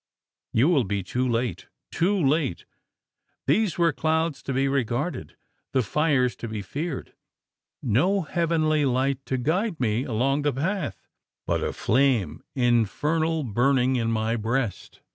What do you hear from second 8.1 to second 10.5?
heavenly light to guide me along